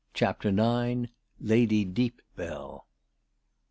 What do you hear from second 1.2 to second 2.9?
LADY DEEPBELL.